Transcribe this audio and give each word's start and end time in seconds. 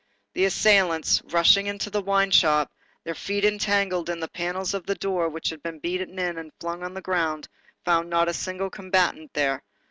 The 0.33 0.45
assailants, 0.45 1.21
rushing 1.25 1.67
into 1.67 1.91
the 1.91 2.01
wine 2.01 2.31
shop, 2.31 2.71
their 3.03 3.13
feet 3.13 3.45
entangled 3.45 4.09
in 4.09 4.19
the 4.19 4.27
panels 4.27 4.73
of 4.73 4.87
the 4.87 4.95
door 4.95 5.29
which 5.29 5.49
had 5.51 5.61
been 5.61 5.77
beaten 5.77 6.17
in 6.17 6.39
and 6.39 6.51
flung 6.59 6.81
on 6.81 6.95
the 6.95 7.01
ground, 7.03 7.47
found 7.85 8.09
not 8.09 8.27
a 8.27 8.33
single 8.33 8.71
combatant 8.71 9.31
there. 9.35 9.61